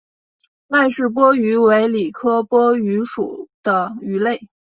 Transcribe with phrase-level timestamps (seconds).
[0.67, 4.49] 麦氏波鱼为鲤科波鱼属的鱼类。